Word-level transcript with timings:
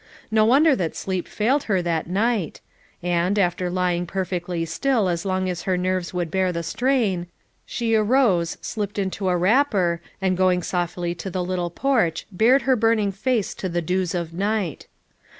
No 0.31 0.45
wonder 0.45 0.75
that 0.77 0.95
sleep 0.95 1.27
failed 1.27 1.65
her 1.65 1.79
that 1.83 2.07
night; 2.07 2.59
and, 3.03 3.37
after 3.37 3.69
lying 3.69 4.07
perfectly 4.07 4.65
still 4.65 5.07
as 5.07 5.25
long 5.25 5.47
as 5.47 5.61
her 5.69 5.77
nerves 5.77 6.11
would 6.11 6.31
bear 6.31 6.51
the 6.51 6.63
strain, 6.63 7.27
she 7.67 7.93
arose, 7.93 8.57
slipped 8.61 8.97
into 8.97 9.29
a 9.29 9.37
wrapper 9.37 10.01
and 10.19 10.35
going 10.35 10.63
softly 10.63 11.13
to 11.13 11.29
the 11.29 11.43
little 11.45 11.69
porch 11.69 12.25
bared 12.31 12.63
her 12.63 12.75
burning 12.75 13.11
face 13.11 13.53
to 13.53 13.69
the 13.69 13.83
dews 13.83 14.15
of 14.15 14.33
night. 14.33 14.87